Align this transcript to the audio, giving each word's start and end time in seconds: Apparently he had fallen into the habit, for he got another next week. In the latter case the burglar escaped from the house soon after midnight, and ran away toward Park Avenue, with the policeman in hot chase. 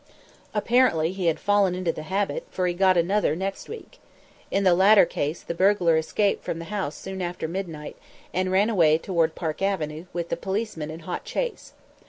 Apparently 0.55 1.11
he 1.11 1.27
had 1.27 1.39
fallen 1.39 1.75
into 1.75 1.91
the 1.91 2.01
habit, 2.01 2.43
for 2.49 2.65
he 2.65 2.73
got 2.73 2.97
another 2.97 3.35
next 3.35 3.69
week. 3.69 3.99
In 4.49 4.63
the 4.63 4.73
latter 4.73 5.05
case 5.05 5.43
the 5.43 5.53
burglar 5.53 5.95
escaped 5.95 6.43
from 6.43 6.57
the 6.57 6.65
house 6.73 6.95
soon 6.95 7.21
after 7.21 7.47
midnight, 7.47 7.95
and 8.33 8.51
ran 8.51 8.71
away 8.71 8.97
toward 8.97 9.35
Park 9.35 9.61
Avenue, 9.61 10.05
with 10.11 10.29
the 10.29 10.37
policeman 10.37 10.89
in 10.89 11.01
hot 11.01 11.23
chase. 11.23 11.73